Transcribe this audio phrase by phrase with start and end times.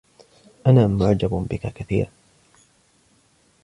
[0.67, 2.09] أنا معجب بك كثيرًا.